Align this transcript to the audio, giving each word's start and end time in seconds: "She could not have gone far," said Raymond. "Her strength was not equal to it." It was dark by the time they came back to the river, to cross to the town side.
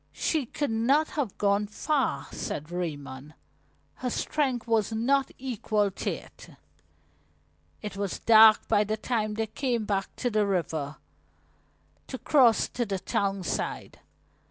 "She 0.13 0.47
could 0.47 0.71
not 0.71 1.09
have 1.09 1.37
gone 1.37 1.67
far," 1.67 2.25
said 2.31 2.71
Raymond. 2.71 3.35
"Her 3.97 4.09
strength 4.09 4.65
was 4.65 4.91
not 4.91 5.29
equal 5.37 5.91
to 5.91 6.09
it." 6.09 6.49
It 7.83 7.95
was 7.95 8.17
dark 8.17 8.67
by 8.67 8.83
the 8.83 8.97
time 8.97 9.35
they 9.35 9.45
came 9.45 9.85
back 9.85 10.15
to 10.15 10.31
the 10.31 10.47
river, 10.47 10.95
to 12.07 12.17
cross 12.17 12.67
to 12.69 12.83
the 12.83 12.97
town 12.97 13.43
side. 13.43 13.99